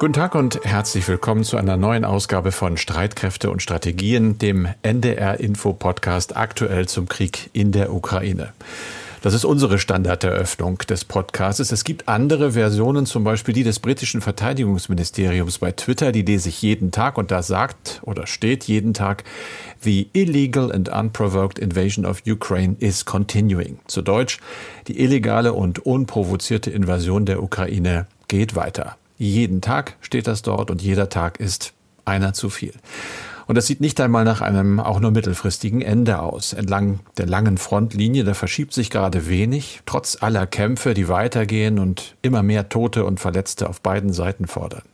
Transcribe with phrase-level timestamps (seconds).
[0.00, 5.38] Guten Tag und herzlich willkommen zu einer neuen Ausgabe von Streitkräfte und Strategien, dem NDR
[5.40, 8.54] Info Podcast aktuell zum Krieg in der Ukraine.
[9.20, 11.70] Das ist unsere Standarderöffnung des Podcasts.
[11.70, 16.62] Es gibt andere Versionen, zum Beispiel die des britischen Verteidigungsministeriums bei Twitter, die lese ich
[16.62, 19.24] jeden Tag und da sagt oder steht jeden Tag,
[19.80, 23.80] The illegal and unprovoked invasion of Ukraine is continuing.
[23.86, 24.38] Zu Deutsch,
[24.88, 28.96] die illegale und unprovozierte Invasion der Ukraine geht weiter.
[29.20, 31.74] Jeden Tag steht das dort und jeder Tag ist
[32.06, 32.72] einer zu viel.
[33.46, 36.54] Und das sieht nicht einmal nach einem auch nur mittelfristigen Ende aus.
[36.54, 42.16] Entlang der langen Frontlinie, da verschiebt sich gerade wenig, trotz aller Kämpfe, die weitergehen und
[42.22, 44.84] immer mehr Tote und Verletzte auf beiden Seiten fordern.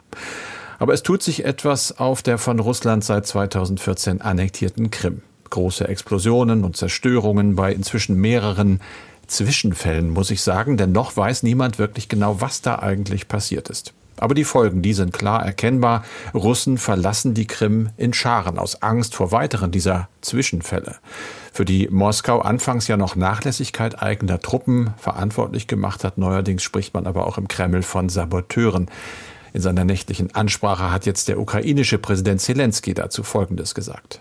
[0.81, 5.23] Aber es tut sich etwas auf der von Russland seit 2014 annektierten Krim.
[5.51, 8.81] Große Explosionen und Zerstörungen bei inzwischen mehreren
[9.29, 13.95] Zwischenfällen, muss ich sagen, denn noch weiß niemand wirklich genau, was da eigentlich passiert ist.
[14.19, 16.05] Aber die Folgen, die sind klar erkennbar.
[16.35, 20.97] Russen verlassen die Krim in Scharen aus Angst vor weiteren dieser Zwischenfälle.
[21.53, 26.19] Für die Moskau anfangs ja noch Nachlässigkeit eigener Truppen verantwortlich gemacht hat.
[26.19, 28.91] Neuerdings spricht man aber auch im Kreml von Saboteuren.
[29.53, 34.21] In seiner nächtlichen Ansprache hat jetzt der ukrainische Präsident Zelensky dazu Folgendes gesagt.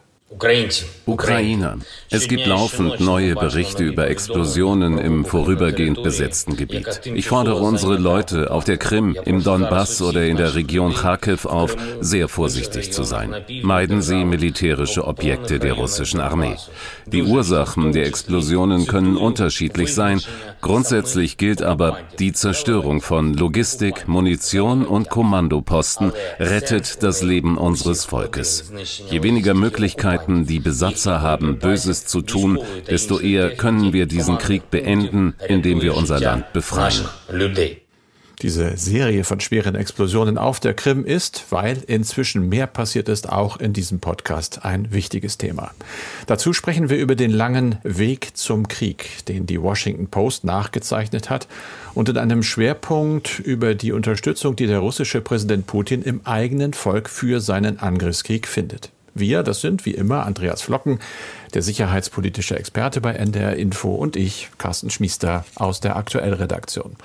[1.06, 1.78] Ukrainer.
[2.10, 7.02] Es gibt laufend neue Berichte über Explosionen im vorübergehend besetzten Gebiet.
[7.06, 11.76] Ich fordere unsere Leute auf der Krim, im Donbass oder in der Region Kharkiv auf,
[12.02, 13.36] sehr vorsichtig zu sein.
[13.62, 16.56] Meiden Sie militärische Objekte der russischen Armee.
[17.06, 20.22] Die Ursachen der Explosionen können unterschiedlich sein.
[20.62, 28.72] Grundsätzlich gilt aber, die Zerstörung von Logistik, Munition und Kommandoposten rettet das Leben unseres Volkes.
[29.10, 32.60] Je weniger Möglichkeiten Staaten, die Besatzer haben, Böses zu tun,
[32.90, 37.06] desto eher können wir diesen Krieg beenden, indem wir unser Land befreien.
[38.42, 43.58] Diese Serie von schweren Explosionen auf der Krim ist, weil inzwischen mehr passiert ist, auch
[43.58, 45.72] in diesem Podcast ein wichtiges Thema.
[46.28, 51.48] Dazu sprechen wir über den langen Weg zum Krieg, den die Washington Post nachgezeichnet hat
[51.94, 57.10] und in einem Schwerpunkt über die Unterstützung, die der russische Präsident Putin im eigenen Volk
[57.10, 58.92] für seinen Angriffskrieg findet.
[59.16, 61.00] Wir, das sind wie immer Andreas Flocken,
[61.56, 66.98] der sicherheitspolitische Experte bei NDR Info und ich, Carsten Schmiester aus der Aktuellredaktion.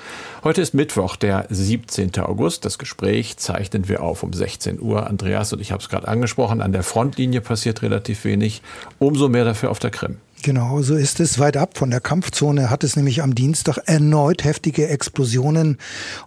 [0.43, 2.19] Heute ist Mittwoch, der 17.
[2.19, 2.65] August.
[2.65, 5.07] Das Gespräch zeichnen wir auf um 16 Uhr.
[5.07, 8.61] Andreas und ich habe es gerade angesprochen, an der Frontlinie passiert relativ wenig,
[8.99, 10.17] umso mehr dafür auf der Krim.
[10.43, 11.39] Genau, so ist es.
[11.39, 15.77] Weit ab von der Kampfzone hat es nämlich am Dienstag erneut heftige Explosionen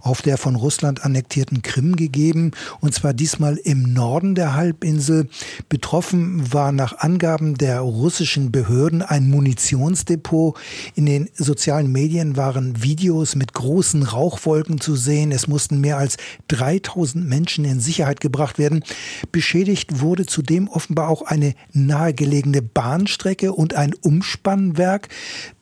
[0.01, 2.51] auf der von Russland annektierten Krim gegeben.
[2.79, 5.29] Und zwar diesmal im Norden der Halbinsel.
[5.67, 8.12] Betroffen war nach Angaben der russischen
[8.51, 10.55] Behörden ein Munitionsdepot.
[10.93, 15.31] In den sozialen Medien waren Videos mit großen Rauchwolken zu sehen.
[15.31, 16.17] Es mussten mehr als
[16.49, 18.83] 3000 Menschen in Sicherheit gebracht werden.
[19.31, 25.09] Beschädigt wurde zudem offenbar auch eine nahegelegene Bahnstrecke und ein Umspannwerk,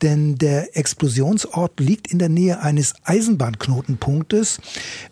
[0.01, 4.59] denn der Explosionsort liegt in der Nähe eines Eisenbahnknotenpunktes.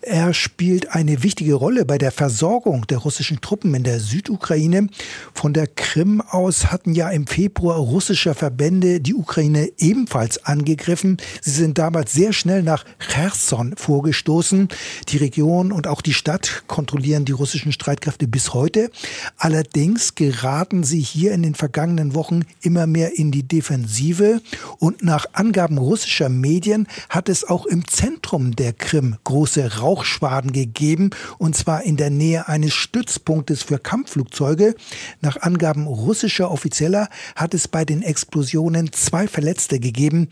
[0.02, 4.88] Er spielt eine wichtige Rolle bei der Versorgung der russischen Truppen in der Südukraine.
[5.32, 11.18] Von der Krim aus hatten ja im Februar russische Verbände die Ukraine ebenfalls angegriffen.
[11.40, 14.66] Sie sind damals sehr schnell nach Cherson vorgestoßen.
[15.10, 18.90] Die Region und auch die Stadt kontrollieren die russischen Streitkräfte bis heute.
[19.36, 24.40] Allerdings geraten sie hier in den vergangenen Wochen immer mehr in die Defensive
[24.80, 31.10] und nach Angaben russischer Medien hat es auch im Zentrum der Krim große Rauchschwaden gegeben
[31.38, 34.74] und zwar in der Nähe eines Stützpunktes für Kampfflugzeuge.
[35.20, 40.28] Nach Angaben russischer Offizieller hat es bei den Explosionen zwei Verletzte gegeben.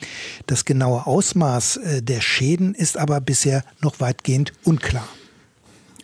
[0.46, 5.08] Das genaue Ausmaß äh, der Schäden ist aber bisher noch weitgehend unklar.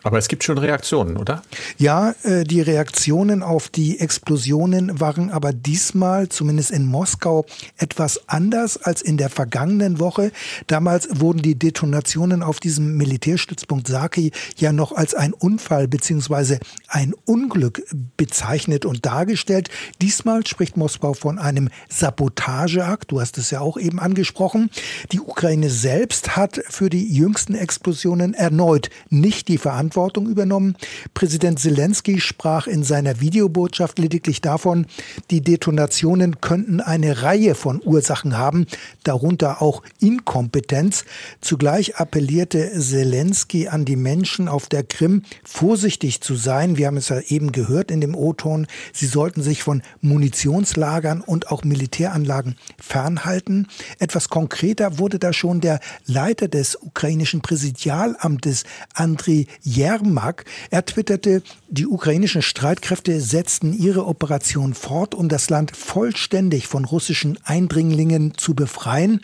[0.04, 1.42] Aber es gibt schon Reaktionen, oder?
[1.78, 7.46] Ja, äh, die Reaktionen auf die Explosionen waren aber diesmal, zumindest in Moskau,
[7.78, 10.30] etwas anders als in der vergangenen Woche.
[10.66, 16.58] Damals wurden die Detonationen auf diesem Militärstützpunkt Saki ja noch als ein Unfall bzw.
[16.88, 17.82] ein Unglück
[18.18, 19.70] bezeichnet und dargestellt.
[20.02, 23.10] Diesmal spricht Moskau von einem Sabotageakt.
[23.10, 24.68] Du hast es ja auch eben angesprochen.
[25.12, 30.76] Die Ukraine selbst hat für die jüngsten Explosionen erneut nicht die Verantwortung Verantwortung übernommen.
[31.14, 34.86] Präsident Zelensky sprach in seiner Videobotschaft lediglich davon,
[35.30, 38.66] die Detonationen könnten eine Reihe von Ursachen haben,
[39.04, 41.04] darunter auch Inkompetenz.
[41.40, 46.76] Zugleich appellierte Zelensky an die Menschen auf der Krim, vorsichtig zu sein.
[46.76, 48.66] Wir haben es ja eben gehört in dem O-Ton.
[48.92, 53.68] Sie sollten sich von Munitionslagern und auch Militäranlagen fernhalten.
[54.00, 58.64] Etwas konkreter wurde da schon der Leiter des ukrainischen Präsidialamtes,
[58.94, 59.46] Andriy
[59.84, 60.46] Jermak.
[60.70, 67.38] Er twitterte, die ukrainischen Streitkräfte setzten ihre Operation fort, um das Land vollständig von russischen
[67.44, 69.20] Eindringlingen zu befreien.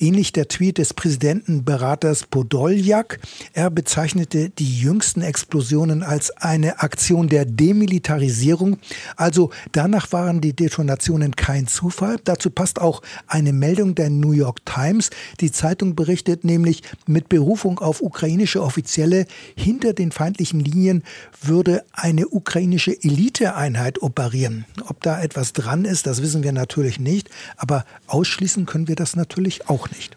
[0.00, 3.18] Ähnlich der Tweet des Präsidentenberaters Podoljak.
[3.52, 8.78] Er bezeichnete die jüngsten Explosionen als eine Aktion der Demilitarisierung.
[9.16, 12.18] Also danach waren die Detonationen kein Zufall.
[12.22, 15.10] Dazu passt auch eine Meldung der New York Times.
[15.40, 21.02] Die Zeitung berichtet nämlich mit Berufung auf ukrainische Offizielle, hinter den feindlichen Linien
[21.42, 24.64] würde eine ukrainische Eliteeinheit operieren.
[24.86, 29.16] Ob da etwas dran ist, das wissen wir natürlich nicht, aber ausschließen können wir das
[29.16, 30.16] natürlich auch nicht.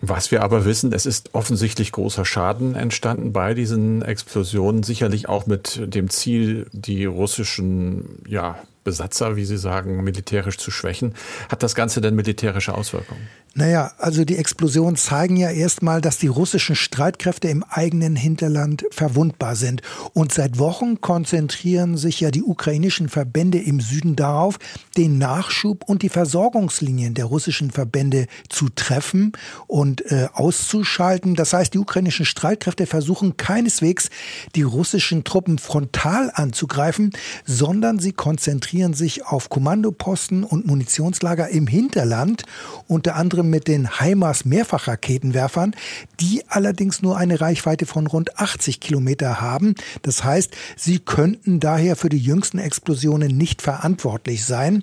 [0.00, 5.46] Was wir aber wissen, es ist offensichtlich großer Schaden entstanden bei diesen Explosionen, sicherlich auch
[5.46, 11.14] mit dem Ziel, die russischen ja, Besatzer, wie Sie sagen, militärisch zu schwächen.
[11.48, 13.26] Hat das Ganze denn militärische Auswirkungen?
[13.56, 19.54] Naja, also die Explosionen zeigen ja erstmal, dass die russischen Streitkräfte im eigenen Hinterland verwundbar
[19.54, 19.80] sind.
[20.12, 24.58] Und seit Wochen konzentrieren sich ja die ukrainischen Verbände im Süden darauf,
[24.96, 29.30] den Nachschub und die Versorgungslinien der russischen Verbände zu treffen
[29.68, 31.36] und äh, auszuschalten.
[31.36, 34.10] Das heißt, die ukrainischen Streitkräfte versuchen keineswegs,
[34.56, 37.12] die russischen Truppen frontal anzugreifen,
[37.46, 42.42] sondern sie konzentrieren sich auf Kommandoposten und Munitionslager im Hinterland,
[42.88, 45.76] unter anderem mit den HIMARS Mehrfachraketenwerfern,
[46.18, 49.76] die allerdings nur eine Reichweite von rund 80 Kilometer haben.
[50.02, 54.82] Das heißt, sie könnten daher für die jüngsten Explosionen nicht verantwortlich sein.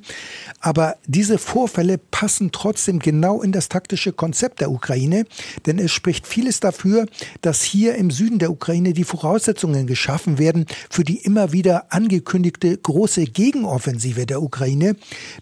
[0.61, 5.25] Aber diese Vorfälle passen trotzdem genau in das taktische Konzept der Ukraine,
[5.65, 7.07] denn es spricht vieles dafür,
[7.41, 12.77] dass hier im Süden der Ukraine die Voraussetzungen geschaffen werden für die immer wieder angekündigte
[12.77, 13.80] große Gegenoffensive
[14.25, 14.95] der Ukraine.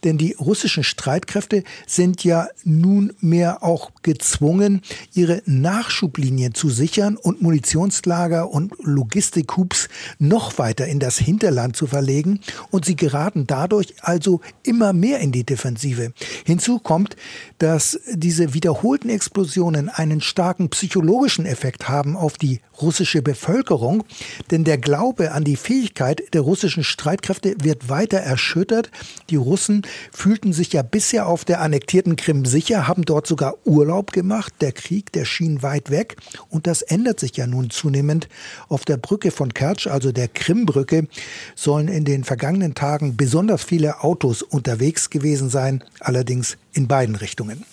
[0.03, 4.81] Denn die russischen Streitkräfte sind ja nun nunmehr auch gezwungen,
[5.13, 12.39] ihre Nachschublinien zu sichern und Munitionslager und Logistikhubs noch weiter in das Hinterland zu verlegen.
[12.71, 16.13] Und sie geraten dadurch also immer mehr in die Defensive.
[16.45, 17.15] Hinzu kommt,
[17.57, 24.03] dass diese wiederholten Explosionen einen starken psychologischen Effekt haben auf die russische Bevölkerung,
[24.51, 28.89] denn der Glaube an die Fähigkeit der russischen Streitkräfte wird weiter erschüttert.
[29.29, 34.11] Die Russen fühlten sich ja bisher auf der annektierten Krim sicher, haben dort sogar Urlaub
[34.11, 34.53] gemacht.
[34.61, 36.17] Der Krieg, der schien weit weg
[36.49, 38.27] und das ändert sich ja nun zunehmend.
[38.67, 41.07] Auf der Brücke von Kertsch, also der Krimbrücke,
[41.55, 47.65] sollen in den vergangenen Tagen besonders viele Autos unterwegs gewesen sein, allerdings in beiden Richtungen.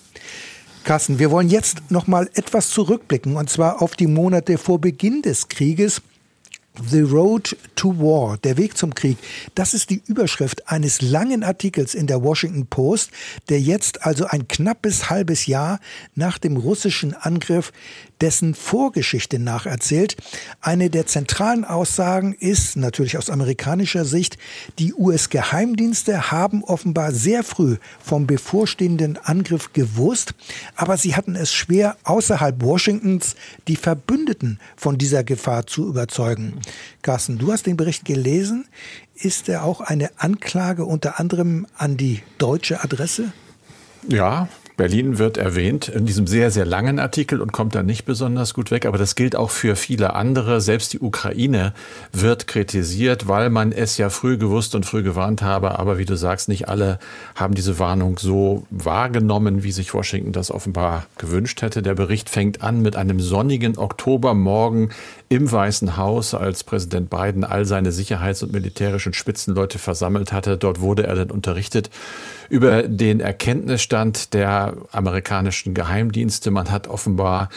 [0.86, 5.20] Carsten, wir wollen jetzt noch mal etwas zurückblicken und zwar auf die Monate vor Beginn
[5.20, 6.00] des Krieges.
[6.82, 9.16] The Road to War, der Weg zum Krieg,
[9.54, 13.10] das ist die Überschrift eines langen Artikels in der Washington Post,
[13.48, 15.80] der jetzt also ein knappes halbes Jahr
[16.14, 17.72] nach dem russischen Angriff
[18.20, 20.16] dessen Vorgeschichte nacherzählt.
[20.60, 24.38] Eine der zentralen Aussagen ist natürlich aus amerikanischer Sicht,
[24.78, 30.34] die US-Geheimdienste haben offenbar sehr früh vom bevorstehenden Angriff gewusst,
[30.74, 33.34] aber sie hatten es schwer, außerhalb Washingtons
[33.68, 36.60] die Verbündeten von dieser Gefahr zu überzeugen.
[37.02, 38.66] Carsten, du hast den Bericht gelesen.
[39.14, 43.32] Ist er auch eine Anklage unter anderem an die deutsche Adresse?
[44.08, 48.52] Ja, Berlin wird erwähnt in diesem sehr, sehr langen Artikel und kommt da nicht besonders
[48.52, 48.84] gut weg.
[48.84, 50.60] Aber das gilt auch für viele andere.
[50.60, 51.72] Selbst die Ukraine
[52.12, 55.78] wird kritisiert, weil man es ja früh gewusst und früh gewarnt habe.
[55.78, 56.98] Aber wie du sagst, nicht alle
[57.34, 61.80] haben diese Warnung so wahrgenommen, wie sich Washington das offenbar gewünscht hätte.
[61.80, 64.90] Der Bericht fängt an mit einem sonnigen Oktobermorgen
[65.28, 70.58] im Weißen Haus, als Präsident Biden all seine sicherheits- und militärischen Spitzenleute versammelt hatte.
[70.58, 71.90] Dort wurde er dann unterrichtet
[72.48, 76.50] über den Erkenntnisstand der amerikanischen Geheimdienste.
[76.50, 77.48] Man hat offenbar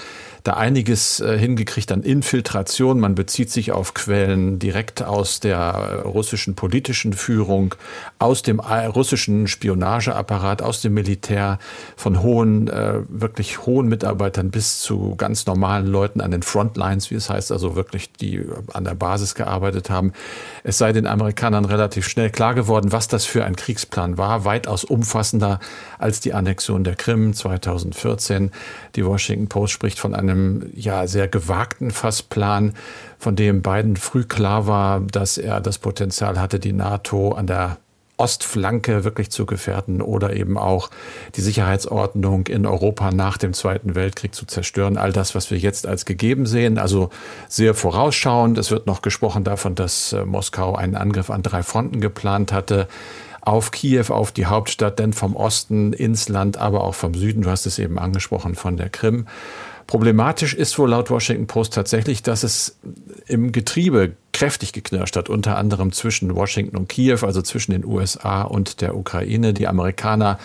[0.43, 2.99] da einiges äh, hingekriegt an Infiltration.
[2.99, 7.75] Man bezieht sich auf Quellen direkt aus der äh, russischen politischen Führung,
[8.19, 11.59] aus dem äh, russischen Spionageapparat, aus dem Militär,
[11.95, 12.69] von hohen,
[13.09, 17.75] wirklich hohen Mitarbeitern bis zu ganz normalen Leuten an den Frontlines, wie es heißt, also
[17.75, 20.13] wirklich die an der Basis gearbeitet haben.
[20.63, 24.83] Es sei den Amerikanern relativ schnell klar geworden, was das für ein Kriegsplan war, weitaus
[24.83, 25.59] umfassender
[25.97, 28.51] als die Annexion der Krim 2014.
[28.96, 32.75] Die Washington Post spricht von einem ja sehr gewagten Fassplan,
[33.18, 37.77] von dem beiden früh klar war, dass er das Potenzial hatte, die NATO an der
[38.20, 40.89] Ostflanke wirklich zu gefährden oder eben auch
[41.36, 44.98] die Sicherheitsordnung in Europa nach dem Zweiten Weltkrieg zu zerstören.
[44.98, 47.10] All das, was wir jetzt als gegeben sehen, also
[47.48, 48.58] sehr vorausschauend.
[48.58, 52.88] Es wird noch gesprochen davon, dass äh, Moskau einen Angriff an drei Fronten geplant hatte.
[53.41, 57.50] Auf Kiew, auf die Hauptstadt, denn vom Osten ins Land, aber auch vom Süden, du
[57.50, 59.27] hast es eben angesprochen, von der Krim.
[59.89, 62.77] Problematisch ist wohl laut Washington Post tatsächlich, dass es
[63.25, 68.43] im Getriebe kräftig geknirscht hat, unter anderem zwischen Washington und Kiew, also zwischen den USA
[68.43, 69.51] und der Ukraine.
[69.51, 70.38] Die Amerikaner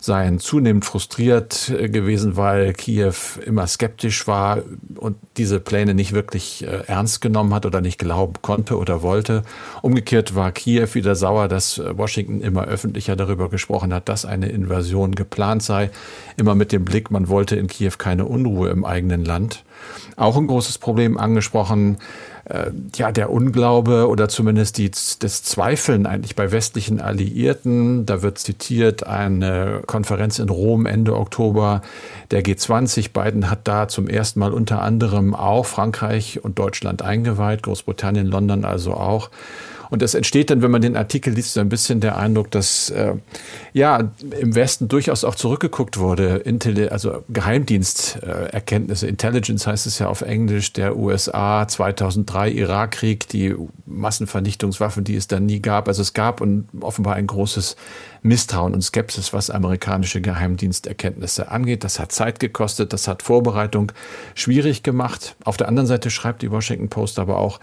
[0.00, 3.14] seien zunehmend frustriert äh, gewesen, weil Kiew
[3.44, 4.58] immer skeptisch war
[4.96, 9.42] und diese Pläne nicht wirklich äh, ernst genommen hat oder nicht glauben konnte oder wollte.
[9.82, 14.48] Umgekehrt war Kiew wieder sauer, dass äh, Washington immer öffentlicher darüber gesprochen hat, dass eine
[14.48, 15.90] Invasion geplant sei.
[16.36, 19.64] Immer mit dem Blick, man wollte in Kiew keine Unruhe im eigenen Land.
[20.16, 21.98] Auch ein großes Problem angesprochen,
[22.48, 28.06] äh, ja, der Unglaube oder zumindest die, das Zweifeln eigentlich bei westlichen Alliierten.
[28.06, 31.82] Da wird zitiert eine Konferenz in Rom Ende Oktober
[32.30, 33.12] der G20.
[33.12, 38.64] Biden hat da zum ersten Mal unter anderem auch Frankreich und Deutschland eingeweiht, Großbritannien, London
[38.64, 39.30] also auch.
[39.90, 42.90] Und es entsteht dann, wenn man den Artikel liest, so ein bisschen der Eindruck, dass
[42.90, 43.14] äh,
[43.72, 50.22] ja im Westen durchaus auch zurückgeguckt wurde, Intelli also Geheimdiensterkenntnisse, Intelligence heißt es ja auf
[50.22, 53.54] Englisch, der USA 2003 Irakkrieg, die
[53.86, 55.88] Massenvernichtungswaffen, die es dann nie gab.
[55.88, 57.76] Also es gab und offenbar ein großes
[58.22, 61.84] Misstrauen und Skepsis, was amerikanische Geheimdiensterkenntnisse angeht.
[61.84, 63.92] Das hat Zeit gekostet, das hat Vorbereitung
[64.34, 65.36] schwierig gemacht.
[65.44, 67.60] Auf der anderen Seite schreibt die Washington Post aber auch,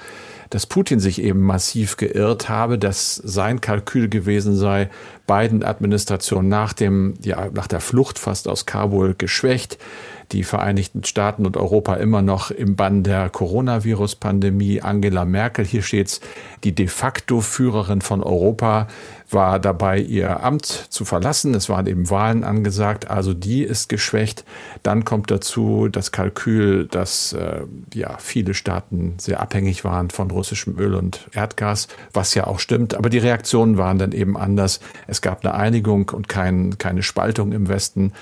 [0.49, 4.89] dass Putin sich eben massiv geirrt habe, dass sein Kalkül gewesen sei,
[5.27, 9.77] Biden-Administration nach dem, ja, nach der Flucht fast aus Kabul geschwächt,
[10.31, 14.81] die Vereinigten Staaten und Europa immer noch im Bann der Coronavirus-Pandemie.
[14.81, 16.21] Angela Merkel, hier steht's,
[16.63, 18.87] die de facto Führerin von Europa,
[19.29, 21.53] war dabei, ihr Amt zu verlassen.
[21.55, 24.45] Es waren eben Wahlen angesagt, also die ist geschwächt.
[24.83, 27.61] Dann kommt dazu das Kalkül, dass äh,
[27.93, 32.95] ja viele Staaten sehr abhängig waren von russischem Öl und Erdgas, was ja auch stimmt.
[32.95, 34.79] Aber die Reaktionen waren dann eben anders.
[35.07, 38.13] Es gab eine Einigung und kein, keine Spaltung im Westen.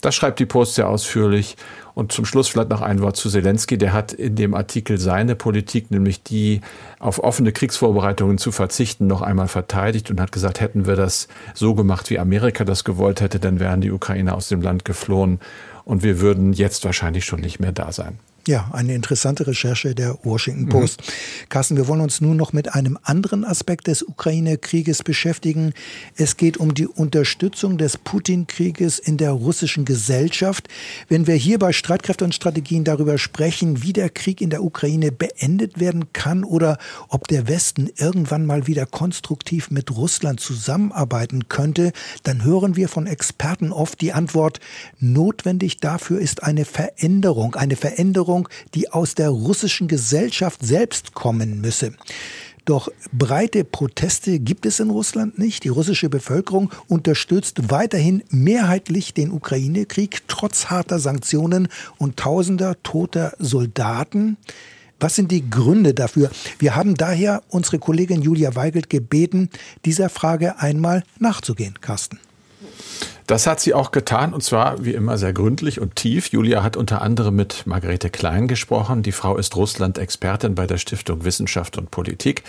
[0.00, 1.56] Das schreibt die Post sehr ausführlich.
[1.94, 3.76] Und zum Schluss vielleicht noch ein Wort zu Zelensky.
[3.76, 6.60] Der hat in dem Artikel seine Politik, nämlich die
[7.00, 11.74] auf offene Kriegsvorbereitungen zu verzichten, noch einmal verteidigt und hat gesagt, hätten wir das so
[11.74, 15.40] gemacht, wie Amerika das gewollt hätte, dann wären die Ukrainer aus dem Land geflohen
[15.84, 18.20] und wir würden jetzt wahrscheinlich schon nicht mehr da sein.
[18.48, 20.70] Ja, eine interessante Recherche der Washington.
[20.70, 21.02] Post.
[21.02, 21.48] Mhm.
[21.50, 25.74] Carsten, wir wollen uns nun noch mit einem anderen Aspekt des Ukraine-Krieges beschäftigen.
[26.16, 30.66] Es geht um die Unterstützung des Putin-Krieges in der russischen Gesellschaft.
[31.10, 35.12] Wenn wir hier bei Streitkräfte und Strategien darüber sprechen, wie der Krieg in der Ukraine
[35.12, 36.78] beendet werden kann oder
[37.10, 43.06] ob der Westen irgendwann mal wieder konstruktiv mit Russland zusammenarbeiten könnte, dann hören wir von
[43.06, 44.58] Experten oft die Antwort,
[45.00, 51.60] notwendig dafür ist eine Veränderung, eine Veränderung Veränderung, die aus der russischen Gesellschaft selbst kommen
[51.60, 51.92] müsse.
[52.64, 55.64] Doch breite Proteste gibt es in Russland nicht.
[55.64, 64.36] Die russische Bevölkerung unterstützt weiterhin mehrheitlich den Ukraine-Krieg trotz harter Sanktionen und tausender toter Soldaten.
[65.00, 66.30] Was sind die Gründe dafür?
[66.58, 69.48] Wir haben daher unsere Kollegin Julia Weigelt gebeten,
[69.86, 72.18] dieser Frage einmal nachzugehen, Carsten.
[73.26, 76.28] Das hat sie auch getan und zwar wie immer sehr gründlich und tief.
[76.28, 79.02] Julia hat unter anderem mit Margarete Klein gesprochen.
[79.02, 82.42] Die Frau ist Russland-Expertin bei der Stiftung Wissenschaft und Politik.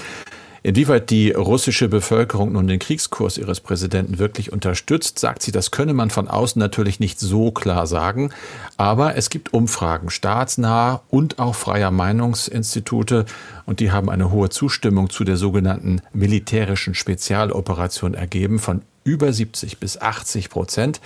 [0.61, 5.93] Inwieweit die russische Bevölkerung nun den Kriegskurs ihres Präsidenten wirklich unterstützt, sagt sie, das könne
[5.93, 8.31] man von außen natürlich nicht so klar sagen.
[8.77, 13.25] Aber es gibt Umfragen staatsnah und auch freier Meinungsinstitute
[13.65, 19.79] und die haben eine hohe Zustimmung zu der sogenannten militärischen Spezialoperation ergeben von über 70
[19.79, 21.01] bis 80 Prozent.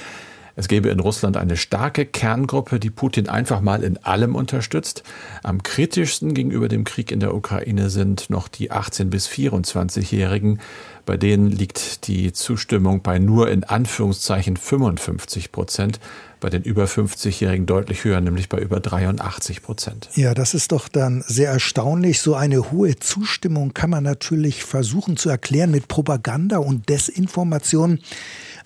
[0.55, 5.03] Es gäbe in Russland eine starke Kerngruppe, die Putin einfach mal in allem unterstützt.
[5.41, 10.60] Am kritischsten gegenüber dem Krieg in der Ukraine sind noch die 18 bis 24-Jährigen.
[11.05, 16.00] Bei denen liegt die Zustimmung bei nur in Anführungszeichen 55 Prozent
[16.43, 20.10] bei den über 50-Jährigen deutlich höher, nämlich bei über 83 Prozent.
[20.15, 22.19] Ja, das ist doch dann sehr erstaunlich.
[22.19, 28.00] So eine hohe Zustimmung kann man natürlich versuchen zu erklären mit Propaganda und Desinformation.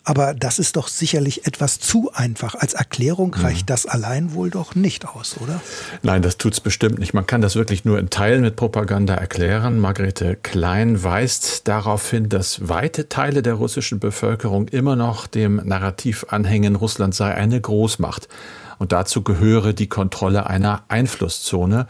[0.08, 2.56] Aber das ist doch sicherlich etwas zu einfach.
[2.56, 3.44] Als Erklärung mhm.
[3.44, 5.60] reicht das allein wohl doch nicht aus, oder?
[6.02, 7.14] Nein, das tut's bestimmt nicht.
[7.14, 9.80] Man kann das wirklich nur in Teilen mit Propaganda erklären.
[9.80, 16.26] Margarete Klein weist darauf hin, dass weite Teile der russischen Bevölkerung immer noch dem Narrativ
[16.30, 18.30] anhängen, Russland sei eine Großmacht.
[18.78, 21.86] Und dazu gehöre die Kontrolle einer Einflusszone.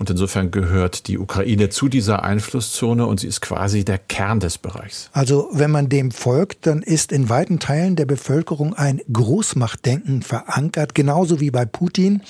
[0.00, 4.56] Und insofern gehört die Ukraine zu dieser Einflusszone und sie ist quasi der Kern des
[4.56, 5.10] Bereichs.
[5.12, 10.94] Also wenn man dem folgt, dann ist in weiten Teilen der Bevölkerung ein Großmachtdenken verankert,
[10.94, 12.22] genauso wie bei Putin.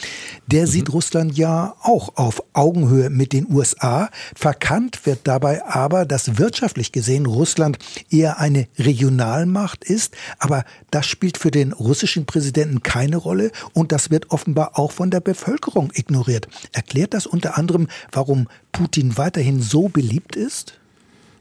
[0.48, 0.66] Der mhm.
[0.66, 4.10] sieht Russland ja auch auf Augenhöhe mit den USA.
[4.34, 7.78] Verkannt wird dabei aber, dass wirtschaftlich gesehen Russland
[8.10, 10.16] eher eine Regionalmacht ist.
[10.40, 15.12] Aber das spielt für den russischen Präsidenten keine Rolle und das wird offenbar auch von
[15.12, 16.48] der Bevölkerung ignoriert.
[16.72, 17.59] Erklärt das unter anderem,
[18.12, 20.80] warum Putin weiterhin so beliebt ist?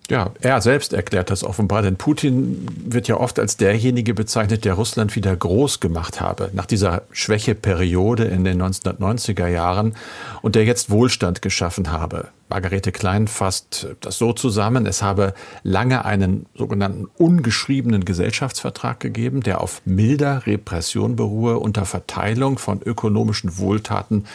[0.09, 4.73] Ja, er selbst erklärt das offenbar, denn Putin wird ja oft als derjenige bezeichnet, der
[4.73, 9.93] Russland wieder groß gemacht habe, nach dieser Schwächeperiode in den 1990er Jahren
[10.41, 12.29] und der jetzt Wohlstand geschaffen habe.
[12.49, 19.61] Margarete Klein fasst das so zusammen, es habe lange einen sogenannten ungeschriebenen Gesellschaftsvertrag gegeben, der
[19.61, 24.25] auf milder Repression beruhe unter Verteilung von ökonomischen Wohltaten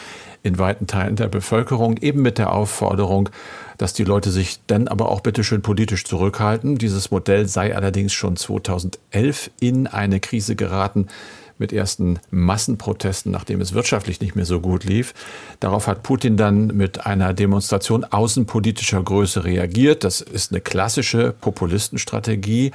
[0.43, 3.29] in weiten Teilen der Bevölkerung, eben mit der Aufforderung,
[3.77, 6.77] dass die Leute sich dann aber auch bitteschön politisch zurückhalten.
[6.77, 11.07] Dieses Modell sei allerdings schon 2011 in eine Krise geraten
[11.57, 15.13] mit ersten Massenprotesten, nachdem es wirtschaftlich nicht mehr so gut lief.
[15.59, 20.03] Darauf hat Putin dann mit einer Demonstration außenpolitischer Größe reagiert.
[20.03, 22.71] Das ist eine klassische Populistenstrategie.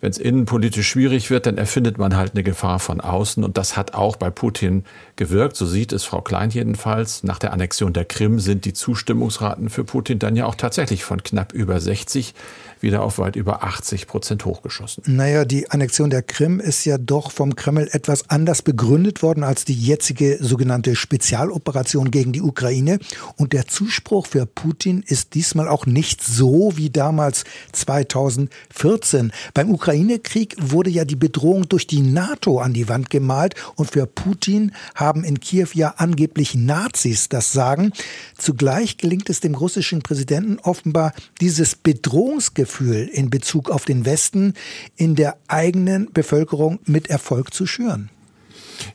[0.00, 3.42] Wenn es innenpolitisch schwierig wird, dann erfindet man halt eine Gefahr von außen.
[3.42, 4.84] Und das hat auch bei Putin
[5.16, 5.56] gewirkt.
[5.56, 7.24] So sieht es Frau Klein jedenfalls.
[7.24, 11.22] Nach der Annexion der Krim sind die Zustimmungsraten für Putin dann ja auch tatsächlich von
[11.22, 12.34] knapp über 60
[12.80, 15.02] wieder auf weit über 80 Prozent hochgeschossen.
[15.06, 19.64] Naja, die Annexion der Krim ist ja doch vom Kreml etwas anders begründet worden als
[19.64, 22.98] die jetzige sogenannte Spezialoperation gegen die Ukraine.
[23.36, 29.32] Und der Zuspruch für Putin ist diesmal auch nicht so wie damals 2014.
[29.54, 34.04] Beim Ukraine-Krieg wurde ja die Bedrohung durch die NATO an die Wand gemalt und für
[34.06, 37.94] Putin haben in Kiew ja angeblich Nazis das Sagen.
[38.36, 44.52] Zugleich gelingt es dem russischen Präsidenten offenbar, dieses Bedrohungsgefühl in Bezug auf den Westen
[44.96, 48.10] in der eigenen Bevölkerung mit Erfolg zu schüren.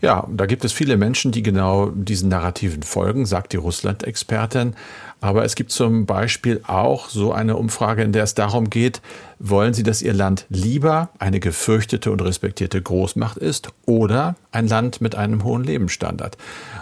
[0.01, 4.75] Ja, da gibt es viele Menschen, die genau diesen Narrativen folgen, sagt die Russland-Expertin.
[5.23, 9.01] Aber es gibt zum Beispiel auch so eine Umfrage, in der es darum geht,
[9.39, 14.99] wollen Sie, dass Ihr Land lieber eine gefürchtete und respektierte Großmacht ist oder ein Land
[14.99, 16.37] mit einem hohen Lebensstandard?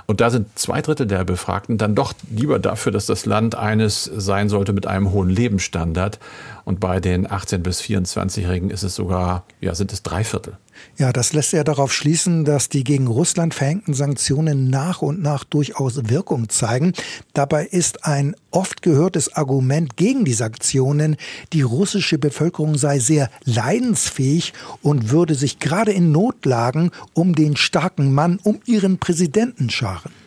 [0.07, 4.05] Und da sind zwei Drittel der Befragten dann doch lieber dafür, dass das Land eines
[4.05, 6.19] sein sollte mit einem hohen Lebensstandard.
[6.65, 10.57] Und bei den 18- bis 24-Jährigen ist es sogar, ja, sind es drei Viertel.
[10.97, 15.43] Ja, das lässt ja darauf schließen, dass die gegen Russland verhängten Sanktionen nach und nach
[15.43, 16.93] durchaus Wirkung zeigen.
[17.33, 21.17] Dabei ist ein oft gehörtes Argument gegen die Sanktionen,
[21.53, 28.13] die russische Bevölkerung sei sehr leidensfähig und würde sich gerade in Notlagen um den starken
[28.13, 30.20] Mann, um ihren Präsidenten scharen.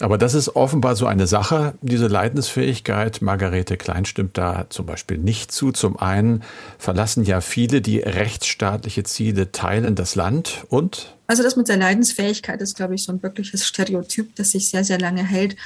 [0.00, 3.22] Aber das ist offenbar so eine Sache, diese Leidensfähigkeit.
[3.22, 5.72] Margarete Klein stimmt da zum Beispiel nicht zu.
[5.72, 6.42] Zum einen
[6.78, 12.62] verlassen ja viele, die rechtsstaatliche Ziele teilen, das Land und also das mit der Leidensfähigkeit
[12.62, 15.56] ist, glaube ich, so ein wirkliches Stereotyp, das sich sehr, sehr lange hält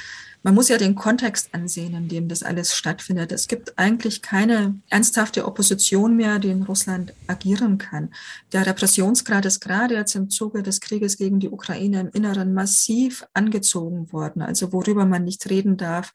[0.43, 3.31] man muss ja den Kontext ansehen, in dem das alles stattfindet.
[3.31, 8.13] Es gibt eigentlich keine ernsthafte Opposition mehr, die in Russland agieren kann.
[8.51, 13.25] Der Repressionsgrad ist gerade jetzt im Zuge des Krieges gegen die Ukraine im Inneren massiv
[13.33, 14.41] angezogen worden.
[14.41, 16.11] Also worüber man nicht reden darf,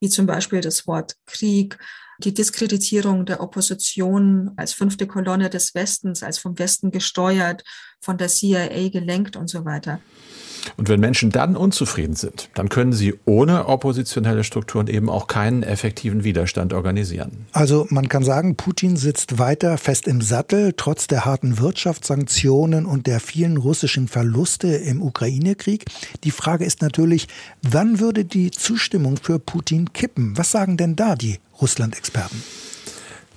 [0.00, 1.78] wie zum Beispiel das Wort Krieg,
[2.18, 7.64] die Diskreditierung der Opposition als fünfte Kolonne des Westens, als vom Westen gesteuert,
[8.00, 10.00] von der CIA gelenkt und so weiter.
[10.76, 15.62] Und wenn Menschen dann unzufrieden sind, dann können sie ohne oppositionelle Strukturen eben auch keinen
[15.62, 17.46] effektiven Widerstand organisieren.
[17.52, 23.06] Also man kann sagen, Putin sitzt weiter fest im Sattel, trotz der harten Wirtschaftssanktionen und
[23.06, 25.84] der vielen russischen Verluste im Ukraine-Krieg.
[26.24, 27.28] Die Frage ist natürlich,
[27.62, 30.36] wann würde die Zustimmung für Putin kippen?
[30.36, 32.42] Was sagen denn da die Russland-Experten?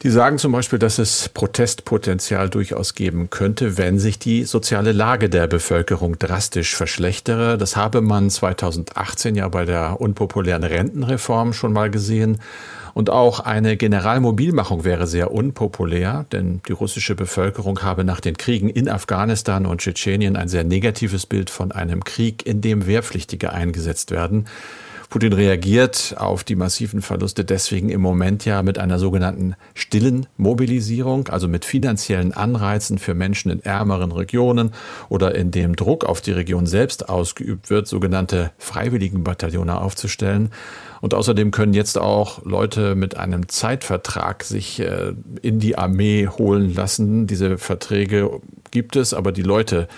[0.04, 5.30] Die sagen zum Beispiel, dass es Protestpotenzial durchaus geben könnte, wenn sich die soziale Lage
[5.30, 7.56] der Bevölkerung drastisch verschlechtere.
[7.60, 12.40] Das habe man 2018 ja bei der unpopulären Rentenreform schon mal gesehen.
[12.96, 18.70] Und auch eine Generalmobilmachung wäre sehr unpopulär, denn die russische Bevölkerung habe nach den Kriegen
[18.70, 24.10] in Afghanistan und Tschetschenien ein sehr negatives Bild von einem Krieg, in dem Wehrpflichtige eingesetzt
[24.10, 24.48] werden.
[25.12, 31.28] Putin reagiert auf die massiven Verluste deswegen im Moment ja mit einer sogenannten stillen Mobilisierung,
[31.28, 34.72] also mit finanziellen Anreizen für Menschen in ärmeren Regionen
[35.10, 40.50] oder in dem Druck auf die Region selbst ausgeübt wird, sogenannte Freiwilligenbataillone aufzustellen.
[41.02, 46.74] Und außerdem können jetzt auch Leute mit einem Zeitvertrag sich äh, in die Armee holen
[46.74, 47.28] lassen.
[47.28, 48.40] Diese Verträge
[48.72, 49.90] gibt es, aber die Leute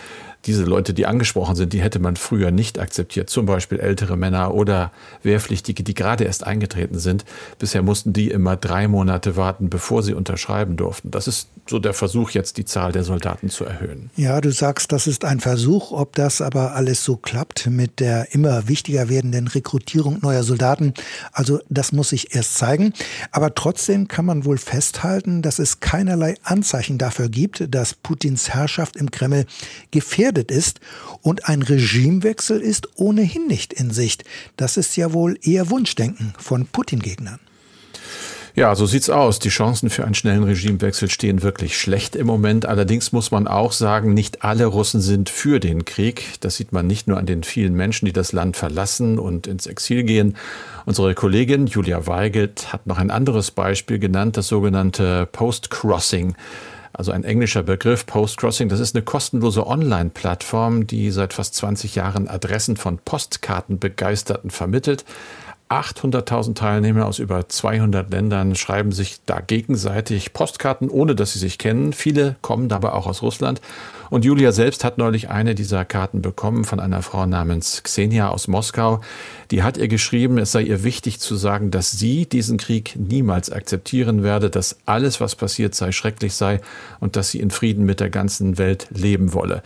[0.46, 3.30] diese Leute, die angesprochen sind, die hätte man früher nicht akzeptiert.
[3.30, 4.92] Zum Beispiel ältere Männer oder
[5.24, 7.24] Wehrpflichtige, die gerade erst eingetreten sind.
[7.60, 11.12] Bisher mussten die immer drei Monate warten, bevor sie unterschreiben durften.
[11.12, 14.10] Das ist so der Versuch, jetzt die Zahl der Soldaten zu erhöhen.
[14.18, 15.92] Ja, du sagst, das ist ein Versuch.
[15.92, 20.94] Ob das aber alles so klappt mit der immer wichtiger werdenden Rekrutierung neuer Soldaten,
[21.32, 22.94] also das muss sich erst zeigen.
[23.32, 28.98] Aber trotzdem kann man wohl festhalten, dass es keinerlei Anzeichen dafür gibt, dass Putins Herrschaft
[28.98, 29.46] im Kreml
[29.92, 30.80] gefährdet ist
[31.22, 34.24] und ein Regimewechsel ist ohnehin nicht in Sicht.
[34.58, 37.40] Das ist ja wohl eher Wunschdenken von Putin-Gegnern.
[38.56, 39.40] Ja, so sieht's aus.
[39.40, 42.68] Die Chancen für einen schnellen Regimewechsel stehen wirklich schlecht im Moment.
[42.68, 46.40] Allerdings muss man auch sagen, nicht alle Russen sind für den Krieg.
[46.42, 49.66] Das sieht man nicht nur an den vielen Menschen, die das Land verlassen und ins
[49.66, 50.38] Exil gehen.
[50.86, 56.36] Unsere Kollegin Julia Weigelt hat noch ein anderes Beispiel genannt, das sogenannte Post-Crossing.
[56.94, 62.28] Also ein englischer Begriff, Post-Crossing, das ist eine kostenlose Online-Plattform, die seit fast 20 Jahren
[62.28, 65.04] Adressen von Postkartenbegeisterten vermittelt.
[65.74, 71.58] 800.000 Teilnehmer aus über 200 Ländern schreiben sich da gegenseitig Postkarten, ohne dass sie sich
[71.58, 71.94] kennen.
[71.94, 73.60] Viele kommen dabei auch aus Russland.
[74.12, 78.48] Und Julia selbst hat neulich eine dieser Karten bekommen von einer Frau namens Xenia aus
[78.48, 79.02] Moskau.
[79.50, 83.52] Die hat ihr geschrieben, es sei ihr wichtig zu sagen, dass sie diesen Krieg niemals
[83.52, 86.62] akzeptieren werde, dass alles, was passiert sei, schrecklich sei
[87.00, 89.64] und dass sie in Frieden mit der ganzen Welt leben wolle.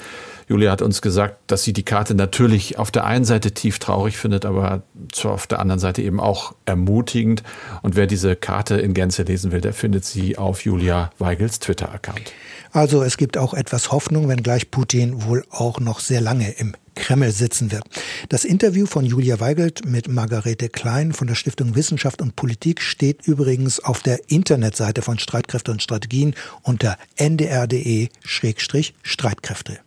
[0.49, 4.17] Julia hat uns gesagt, dass sie die Karte natürlich auf der einen Seite tief traurig
[4.17, 4.81] findet, aber
[5.23, 7.43] auf der anderen Seite eben auch ermutigend.
[7.81, 12.31] Und wer diese Karte in Gänze lesen will, der findet sie auf Julia Weigels Twitter-Account.
[12.71, 17.31] Also es gibt auch etwas Hoffnung, wenngleich Putin wohl auch noch sehr lange im Kreml
[17.31, 17.83] sitzen wird.
[18.29, 23.27] Das Interview von Julia Weigelt mit Margarete Klein von der Stiftung Wissenschaft und Politik steht
[23.27, 29.79] übrigens auf der Internetseite von Streitkräfte und Strategien unter ndr.de-streitkräfte.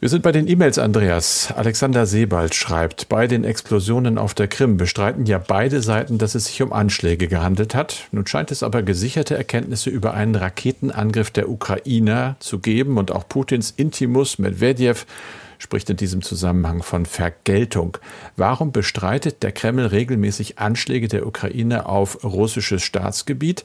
[0.00, 1.52] Wir sind bei den E-Mails, Andreas.
[1.56, 6.44] Alexander Sebald schreibt, bei den Explosionen auf der Krim bestreiten ja beide Seiten, dass es
[6.44, 8.04] sich um Anschläge gehandelt hat.
[8.12, 13.28] Nun scheint es aber gesicherte Erkenntnisse über einen Raketenangriff der Ukrainer zu geben und auch
[13.28, 15.04] Putins Intimus Medvedev
[15.58, 17.98] spricht in diesem Zusammenhang von Vergeltung.
[18.36, 23.64] Warum bestreitet der Kreml regelmäßig Anschläge der Ukraine auf russisches Staatsgebiet?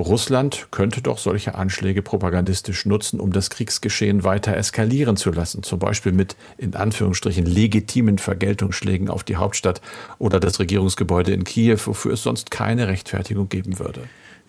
[0.00, 5.78] Russland könnte doch solche Anschläge propagandistisch nutzen, um das Kriegsgeschehen weiter eskalieren zu lassen, zum
[5.78, 9.80] Beispiel mit in Anführungsstrichen legitimen Vergeltungsschlägen auf die Hauptstadt
[10.18, 14.02] oder das Regierungsgebäude in Kiew, wofür es sonst keine Rechtfertigung geben würde.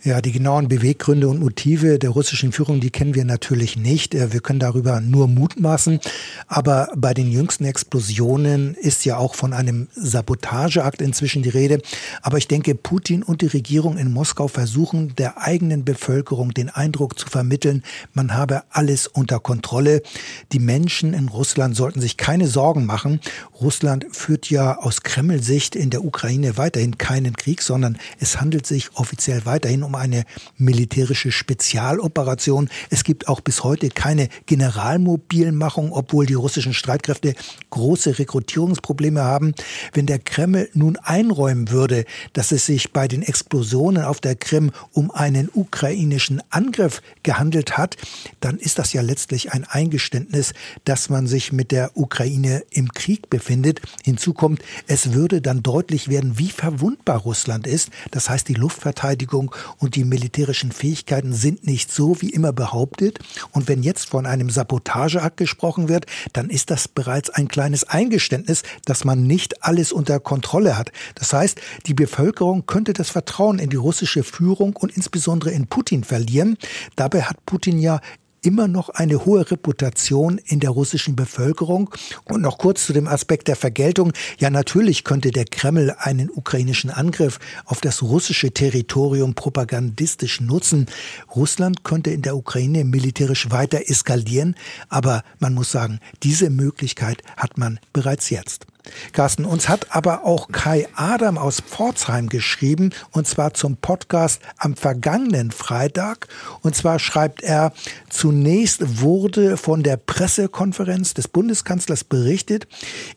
[0.03, 4.15] Ja, die genauen Beweggründe und Motive der russischen Führung, die kennen wir natürlich nicht.
[4.15, 5.99] Äh, wir können darüber nur mutmaßen.
[6.47, 11.83] Aber bei den jüngsten Explosionen ist ja auch von einem Sabotageakt inzwischen die Rede.
[12.23, 17.19] Aber ich denke, Putin und die Regierung in Moskau versuchen der eigenen Bevölkerung den Eindruck
[17.19, 17.83] zu vermitteln,
[18.15, 20.01] man habe alles unter Kontrolle.
[20.51, 23.19] Die Menschen in Russland sollten sich keine Sorgen machen.
[23.59, 28.95] Russland führt ja aus Kreml-Sicht in der Ukraine weiterhin keinen Krieg, sondern es handelt sich
[28.95, 30.23] offiziell weiterhin um um eine
[30.57, 32.69] militärische Spezialoperation.
[32.89, 37.35] Es gibt auch bis heute keine Generalmobilmachung, obwohl die russischen Streitkräfte
[37.71, 39.53] große Rekrutierungsprobleme haben.
[39.91, 44.71] Wenn der Kreml nun einräumen würde, dass es sich bei den Explosionen auf der Krim
[44.93, 47.97] um einen ukrainischen Angriff gehandelt hat,
[48.39, 50.53] dann ist das ja letztlich ein Eingeständnis,
[50.85, 53.81] dass man sich mit der Ukraine im Krieg befindet.
[54.05, 57.89] Hinzu kommt, es würde dann deutlich werden, wie verwundbar Russland ist.
[58.11, 63.19] Das heißt, die Luftverteidigung und die militärischen Fähigkeiten sind nicht so wie immer behauptet.
[63.51, 68.61] Und wenn jetzt von einem Sabotageakt gesprochen wird, dann ist das bereits ein kleines Eingeständnis,
[68.85, 70.91] dass man nicht alles unter Kontrolle hat.
[71.15, 76.03] Das heißt, die Bevölkerung könnte das Vertrauen in die russische Führung und insbesondere in Putin
[76.03, 76.57] verlieren.
[76.95, 78.01] Dabei hat Putin ja
[78.41, 81.93] immer noch eine hohe Reputation in der russischen Bevölkerung.
[82.25, 84.13] Und noch kurz zu dem Aspekt der Vergeltung.
[84.39, 90.87] Ja, natürlich könnte der Kreml einen ukrainischen Angriff auf das russische Territorium propagandistisch nutzen.
[91.35, 94.55] Russland könnte in der Ukraine militärisch weiter eskalieren.
[94.89, 98.65] Aber man muss sagen, diese Möglichkeit hat man bereits jetzt.
[99.13, 104.75] Carsten, uns hat aber auch Kai Adam aus Pforzheim geschrieben, und zwar zum Podcast am
[104.75, 106.27] vergangenen Freitag.
[106.61, 107.73] Und zwar schreibt er,
[108.09, 112.67] zunächst wurde von der Pressekonferenz des Bundeskanzlers berichtet,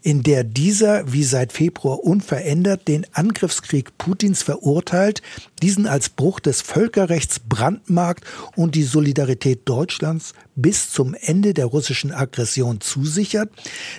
[0.03, 5.22] in der dieser, wie seit Februar unverändert, den Angriffskrieg Putins verurteilt,
[5.62, 8.24] diesen als Bruch des Völkerrechts brandmarkt
[8.57, 13.50] und die Solidarität Deutschlands bis zum Ende der russischen Aggression zusichert.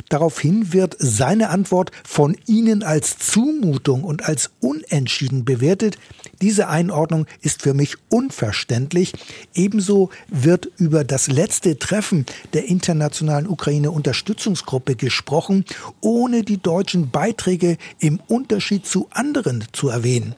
[0.09, 5.97] Daraufhin wird seine Antwort von Ihnen als Zumutung und als unentschieden bewertet.
[6.41, 9.13] Diese Einordnung ist für mich unverständlich.
[9.53, 15.63] Ebenso wird über das letzte Treffen der internationalen Ukraine-Unterstützungsgruppe gesprochen,
[16.01, 20.35] ohne die deutschen Beiträge im Unterschied zu anderen zu erwähnen.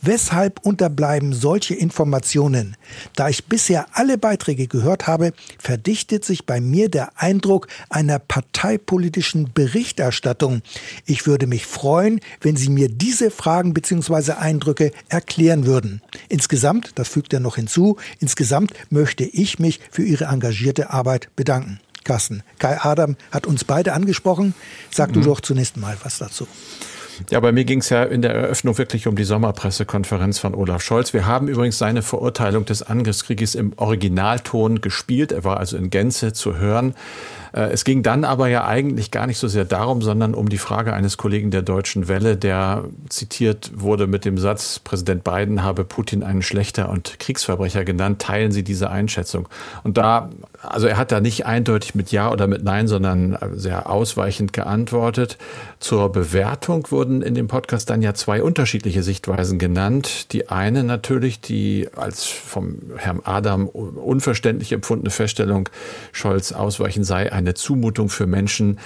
[0.00, 2.76] Weshalb unterbleiben solche Informationen?
[3.16, 9.52] Da ich bisher alle Beiträge gehört habe, verdichtet sich bei mir der Eindruck einer parteipolitischen
[9.52, 10.62] Berichterstattung.
[11.04, 14.32] Ich würde mich freuen, wenn Sie mir diese Fragen bzw.
[14.32, 16.00] Eindrücke erklären würden.
[16.28, 21.80] Insgesamt, das fügt er noch hinzu, insgesamt möchte ich mich für Ihre engagierte Arbeit bedanken.
[22.04, 24.54] Carsten, Kai Adam hat uns beide angesprochen.
[24.90, 25.14] Sag mhm.
[25.14, 26.46] du doch zunächst mal was dazu.
[27.30, 30.82] Ja, bei mir ging es ja in der Eröffnung wirklich um die Sommerpressekonferenz von Olaf
[30.82, 31.12] Scholz.
[31.12, 35.32] Wir haben übrigens seine Verurteilung des Angriffskrieges im Originalton gespielt.
[35.32, 36.94] Er war also in Gänze zu hören.
[37.52, 40.58] Äh, es ging dann aber ja eigentlich gar nicht so sehr darum, sondern um die
[40.58, 45.84] Frage eines Kollegen der Deutschen Welle, der zitiert wurde mit dem Satz, Präsident Biden habe
[45.84, 48.20] Putin einen Schlechter und Kriegsverbrecher genannt.
[48.20, 49.48] Teilen Sie diese Einschätzung?
[49.84, 50.30] Und da,
[50.62, 55.38] also er hat da nicht eindeutig mit Ja oder mit Nein, sondern sehr ausweichend geantwortet.
[55.80, 60.32] Zur Bewertung wurden in dem Podcast dann ja zwei unterschiedliche Sichtweisen genannt.
[60.32, 65.68] Die eine natürlich, die als vom Herrn Adam unverständlich empfundene Feststellung,
[66.12, 68.78] Scholz ausweichen sei eine Zumutung für Menschen,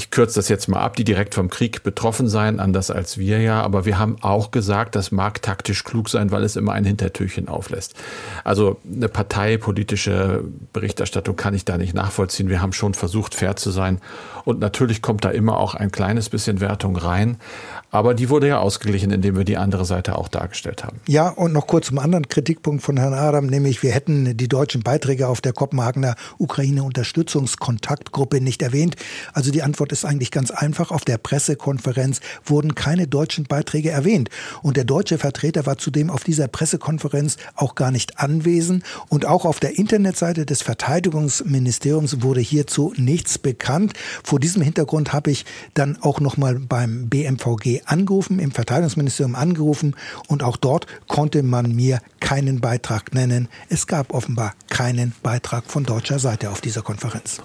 [0.00, 3.42] ich kürze das jetzt mal ab, die direkt vom Krieg betroffen seien, anders als wir
[3.42, 3.60] ja.
[3.60, 7.48] Aber wir haben auch gesagt, das mag taktisch klug sein, weil es immer ein Hintertürchen
[7.48, 7.94] auflässt.
[8.42, 12.48] Also eine parteipolitische Berichterstattung kann ich da nicht nachvollziehen.
[12.48, 14.00] Wir haben schon versucht, fair zu sein.
[14.46, 17.36] Und natürlich kommt da immer auch ein kleines bisschen Wertung rein.
[17.90, 21.00] Aber die wurde ja ausgeglichen, indem wir die andere Seite auch dargestellt haben.
[21.08, 24.82] Ja, und noch kurz zum anderen Kritikpunkt von Herrn Adam, nämlich wir hätten die deutschen
[24.82, 28.96] Beiträge auf der Kopenhagener Ukraine-Unterstützungskontaktgruppe nicht erwähnt.
[29.32, 30.90] Also die Antwort ist eigentlich ganz einfach.
[30.90, 34.30] Auf der Pressekonferenz wurden keine deutschen Beiträge erwähnt.
[34.62, 38.84] Und der deutsche Vertreter war zudem auf dieser Pressekonferenz auch gar nicht anwesend.
[39.08, 43.94] Und auch auf der Internetseite des Verteidigungsministeriums wurde hierzu nichts bekannt.
[44.22, 49.96] Vor diesem Hintergrund habe ich dann auch noch mal beim BMVG angerufen, im Verteidigungsministerium angerufen
[50.28, 53.48] und auch dort konnte man mir keinen Beitrag nennen.
[53.68, 57.40] Es gab offenbar keinen Beitrag von deutscher Seite auf dieser Konferenz.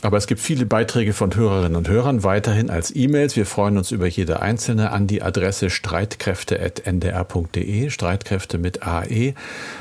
[0.00, 3.34] Aber es gibt viele Beiträge von Hörerinnen und Hörern weiterhin als E-Mails.
[3.34, 9.34] Wir freuen uns über jede einzelne an die Adresse streitkräfte.ndr.de, Streitkräfte mit AE.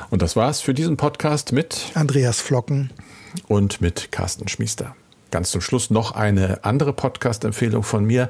[0.09, 2.89] Und das war's für diesen Podcast mit Andreas Flocken
[3.47, 4.95] und mit Carsten Schmiester.
[5.29, 8.27] Ganz zum Schluss noch eine andere Podcast-Empfehlung von mir.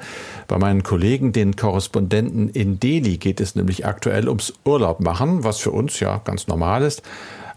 [0.47, 5.59] Bei meinen Kollegen, den Korrespondenten in Delhi, geht es nämlich aktuell ums Urlaub machen, was
[5.59, 7.01] für uns ja ganz normal ist.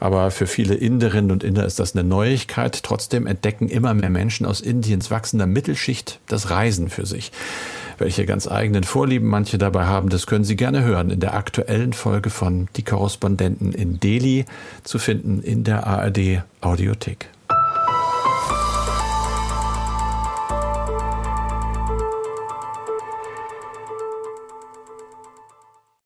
[0.01, 2.83] Aber für viele Inderinnen und Inder ist das eine Neuigkeit.
[2.83, 7.31] Trotzdem entdecken immer mehr Menschen aus Indiens wachsender Mittelschicht das Reisen für sich.
[7.99, 11.93] Welche ganz eigenen Vorlieben manche dabei haben, das können Sie gerne hören in der aktuellen
[11.93, 14.47] Folge von Die Korrespondenten in Delhi,
[14.85, 17.29] zu finden in der ARD Audiothek.